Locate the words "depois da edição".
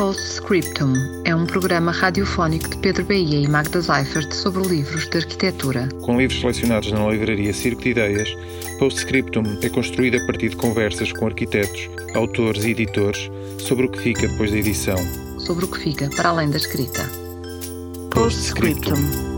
14.26-14.96